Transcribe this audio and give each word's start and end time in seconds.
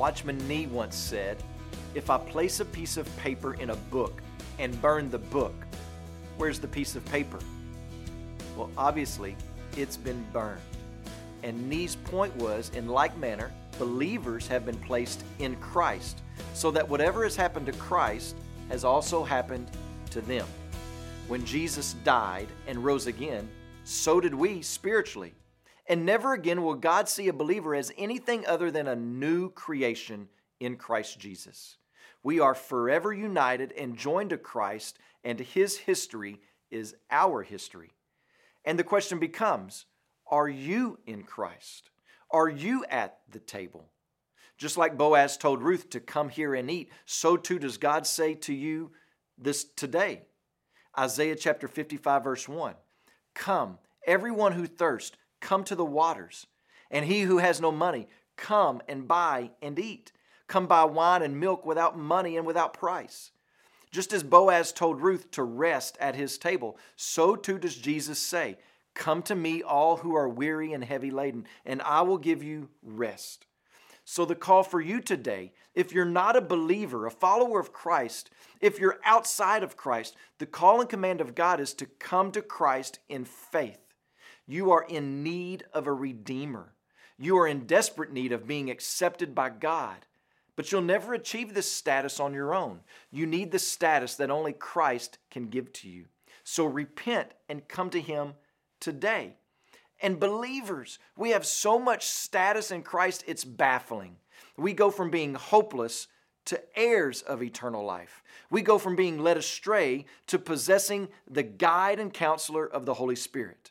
Watchman 0.00 0.48
Nee 0.48 0.64
once 0.64 0.96
said, 0.96 1.36
If 1.94 2.08
I 2.08 2.16
place 2.16 2.60
a 2.60 2.64
piece 2.64 2.96
of 2.96 3.14
paper 3.18 3.52
in 3.52 3.68
a 3.68 3.76
book 3.76 4.22
and 4.58 4.80
burn 4.80 5.10
the 5.10 5.18
book, 5.18 5.52
where's 6.38 6.58
the 6.58 6.66
piece 6.66 6.96
of 6.96 7.04
paper? 7.04 7.38
Well, 8.56 8.70
obviously, 8.78 9.36
it's 9.76 9.98
been 9.98 10.24
burned. 10.32 10.62
And 11.42 11.68
Nee's 11.68 11.96
point 11.96 12.34
was, 12.36 12.70
in 12.70 12.88
like 12.88 13.14
manner, 13.18 13.52
believers 13.78 14.48
have 14.48 14.64
been 14.64 14.78
placed 14.78 15.22
in 15.38 15.54
Christ, 15.56 16.22
so 16.54 16.70
that 16.70 16.88
whatever 16.88 17.22
has 17.24 17.36
happened 17.36 17.66
to 17.66 17.72
Christ 17.72 18.36
has 18.70 18.84
also 18.84 19.22
happened 19.22 19.70
to 20.12 20.22
them. 20.22 20.46
When 21.28 21.44
Jesus 21.44 21.92
died 22.04 22.48
and 22.66 22.82
rose 22.82 23.06
again, 23.06 23.50
so 23.84 24.18
did 24.18 24.32
we 24.32 24.62
spiritually. 24.62 25.34
And 25.90 26.06
never 26.06 26.34
again 26.34 26.62
will 26.62 26.76
God 26.76 27.08
see 27.08 27.26
a 27.26 27.32
believer 27.32 27.74
as 27.74 27.90
anything 27.98 28.46
other 28.46 28.70
than 28.70 28.86
a 28.86 28.94
new 28.94 29.50
creation 29.50 30.28
in 30.60 30.76
Christ 30.76 31.18
Jesus. 31.18 31.78
We 32.22 32.38
are 32.38 32.54
forever 32.54 33.12
united 33.12 33.72
and 33.72 33.96
joined 33.96 34.30
to 34.30 34.38
Christ, 34.38 35.00
and 35.24 35.40
his 35.40 35.78
history 35.78 36.38
is 36.70 36.94
our 37.10 37.42
history. 37.42 37.90
And 38.64 38.78
the 38.78 38.84
question 38.84 39.18
becomes 39.18 39.86
Are 40.30 40.48
you 40.48 41.00
in 41.08 41.24
Christ? 41.24 41.90
Are 42.30 42.48
you 42.48 42.84
at 42.88 43.18
the 43.28 43.40
table? 43.40 43.90
Just 44.58 44.76
like 44.76 44.96
Boaz 44.96 45.36
told 45.36 45.60
Ruth 45.60 45.90
to 45.90 45.98
come 45.98 46.28
here 46.28 46.54
and 46.54 46.70
eat, 46.70 46.92
so 47.04 47.36
too 47.36 47.58
does 47.58 47.78
God 47.78 48.06
say 48.06 48.34
to 48.34 48.54
you 48.54 48.92
this 49.36 49.64
today. 49.64 50.22
Isaiah 50.96 51.34
chapter 51.34 51.66
55, 51.66 52.22
verse 52.22 52.48
1. 52.48 52.74
Come, 53.34 53.78
everyone 54.06 54.52
who 54.52 54.66
thirsts, 54.68 55.16
come 55.40 55.64
to 55.64 55.74
the 55.74 55.84
waters. 55.84 56.46
And 56.90 57.04
he 57.04 57.22
who 57.22 57.38
has 57.38 57.60
no 57.60 57.72
money, 57.72 58.08
come 58.36 58.82
and 58.88 59.06
buy 59.06 59.50
and 59.62 59.78
eat. 59.78 60.12
Come 60.46 60.66
buy 60.66 60.84
wine 60.84 61.22
and 61.22 61.38
milk 61.38 61.64
without 61.64 61.96
money 61.96 62.36
and 62.36 62.46
without 62.46 62.74
price. 62.74 63.30
Just 63.92 64.12
as 64.12 64.22
Boaz 64.22 64.72
told 64.72 65.00
Ruth 65.00 65.30
to 65.32 65.42
rest 65.42 65.96
at 66.00 66.14
his 66.14 66.38
table, 66.38 66.78
so 66.96 67.36
too 67.36 67.58
does 67.58 67.76
Jesus 67.76 68.18
say, 68.18 68.56
Come 68.94 69.22
to 69.22 69.34
me, 69.34 69.62
all 69.62 69.98
who 69.98 70.14
are 70.14 70.28
weary 70.28 70.72
and 70.72 70.84
heavy 70.84 71.10
laden, 71.10 71.46
and 71.64 71.80
I 71.82 72.02
will 72.02 72.18
give 72.18 72.42
you 72.42 72.68
rest. 72.82 73.46
So, 74.04 74.24
the 74.24 74.34
call 74.34 74.64
for 74.64 74.80
you 74.80 75.00
today, 75.00 75.52
if 75.74 75.92
you're 75.92 76.04
not 76.04 76.34
a 76.34 76.40
believer, 76.40 77.06
a 77.06 77.10
follower 77.10 77.60
of 77.60 77.72
Christ, 77.72 78.30
if 78.60 78.80
you're 78.80 78.98
outside 79.04 79.62
of 79.62 79.76
Christ, 79.76 80.16
the 80.38 80.46
call 80.46 80.80
and 80.80 80.90
command 80.90 81.20
of 81.20 81.36
God 81.36 81.60
is 81.60 81.74
to 81.74 81.86
come 81.86 82.32
to 82.32 82.42
Christ 82.42 82.98
in 83.08 83.24
faith. 83.24 83.89
You 84.50 84.72
are 84.72 84.82
in 84.82 85.22
need 85.22 85.62
of 85.72 85.86
a 85.86 85.92
Redeemer. 85.92 86.72
You 87.16 87.38
are 87.38 87.46
in 87.46 87.66
desperate 87.66 88.12
need 88.12 88.32
of 88.32 88.48
being 88.48 88.68
accepted 88.68 89.32
by 89.32 89.50
God. 89.50 90.06
But 90.56 90.72
you'll 90.72 90.82
never 90.82 91.14
achieve 91.14 91.54
this 91.54 91.70
status 91.70 92.18
on 92.18 92.34
your 92.34 92.52
own. 92.52 92.80
You 93.12 93.26
need 93.26 93.52
the 93.52 93.60
status 93.60 94.16
that 94.16 94.28
only 94.28 94.52
Christ 94.52 95.18
can 95.30 95.46
give 95.46 95.72
to 95.74 95.88
you. 95.88 96.06
So 96.42 96.64
repent 96.64 97.28
and 97.48 97.68
come 97.68 97.90
to 97.90 98.00
Him 98.00 98.32
today. 98.80 99.36
And 100.02 100.18
believers, 100.18 100.98
we 101.16 101.30
have 101.30 101.46
so 101.46 101.78
much 101.78 102.08
status 102.08 102.72
in 102.72 102.82
Christ, 102.82 103.22
it's 103.28 103.44
baffling. 103.44 104.16
We 104.56 104.72
go 104.72 104.90
from 104.90 105.12
being 105.12 105.34
hopeless 105.34 106.08
to 106.46 106.60
heirs 106.76 107.22
of 107.22 107.40
eternal 107.40 107.84
life. 107.84 108.20
We 108.50 108.62
go 108.62 108.78
from 108.78 108.96
being 108.96 109.20
led 109.20 109.36
astray 109.36 110.06
to 110.26 110.40
possessing 110.40 111.06
the 111.30 111.44
guide 111.44 112.00
and 112.00 112.12
counselor 112.12 112.66
of 112.66 112.84
the 112.84 112.94
Holy 112.94 113.14
Spirit 113.14 113.70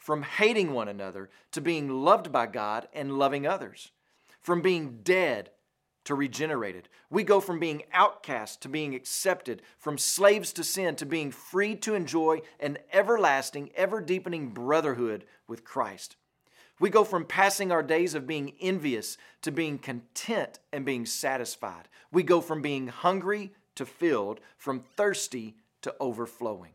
from 0.00 0.22
hating 0.22 0.72
one 0.72 0.88
another 0.88 1.28
to 1.52 1.60
being 1.60 2.02
loved 2.02 2.32
by 2.32 2.46
God 2.46 2.88
and 2.92 3.18
loving 3.18 3.46
others, 3.46 3.92
from 4.40 4.62
being 4.62 5.00
dead 5.02 5.50
to 6.04 6.14
regenerated. 6.14 6.88
We 7.10 7.22
go 7.22 7.38
from 7.38 7.60
being 7.60 7.82
outcast 7.92 8.62
to 8.62 8.68
being 8.68 8.94
accepted, 8.94 9.60
from 9.78 9.98
slaves 9.98 10.54
to 10.54 10.64
sin 10.64 10.96
to 10.96 11.06
being 11.06 11.30
free 11.30 11.76
to 11.76 11.94
enjoy 11.94 12.40
an 12.58 12.78
everlasting, 12.92 13.70
ever 13.76 14.00
deepening 14.00 14.48
brotherhood 14.48 15.26
with 15.46 15.64
Christ. 15.64 16.16
We 16.80 16.88
go 16.88 17.04
from 17.04 17.26
passing 17.26 17.70
our 17.70 17.82
days 17.82 18.14
of 18.14 18.26
being 18.26 18.54
envious 18.58 19.18
to 19.42 19.52
being 19.52 19.78
content 19.78 20.60
and 20.72 20.82
being 20.82 21.04
satisfied. 21.04 21.88
We 22.10 22.22
go 22.22 22.40
from 22.40 22.62
being 22.62 22.88
hungry 22.88 23.52
to 23.74 23.84
filled, 23.84 24.40
from 24.56 24.80
thirsty 24.80 25.56
to 25.82 25.94
overflowing. 26.00 26.72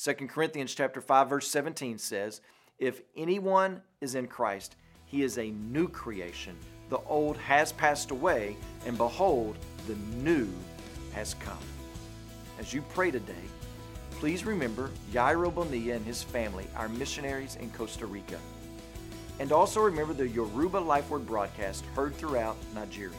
2 0.00 0.14
Corinthians 0.28 0.72
chapter 0.76 1.00
5 1.00 1.28
verse 1.28 1.48
17 1.48 1.98
says, 1.98 2.40
"If 2.78 3.00
anyone 3.16 3.82
is 4.00 4.14
in 4.14 4.28
Christ, 4.28 4.76
he 5.04 5.24
is 5.24 5.36
a 5.38 5.50
new 5.50 5.88
creation. 5.88 6.56
The 6.88 7.00
old 7.00 7.36
has 7.38 7.72
passed 7.72 8.12
away, 8.12 8.56
and 8.86 8.96
behold, 8.96 9.58
the 9.88 9.96
new 10.22 10.48
has 11.14 11.34
come." 11.34 11.58
As 12.60 12.72
you 12.72 12.82
pray 12.82 13.10
today, 13.10 13.34
please 14.12 14.44
remember 14.44 14.92
Yairo 15.10 15.52
Bonilla 15.52 15.96
and 15.96 16.06
his 16.06 16.22
family, 16.22 16.68
our 16.76 16.88
missionaries 16.88 17.56
in 17.56 17.68
Costa 17.72 18.06
Rica. 18.06 18.38
And 19.40 19.50
also 19.50 19.80
remember 19.80 20.14
the 20.14 20.28
Yoruba 20.28 20.78
Life 20.78 21.10
Word 21.10 21.26
broadcast 21.26 21.84
heard 21.96 22.14
throughout 22.14 22.56
Nigeria. 22.72 23.16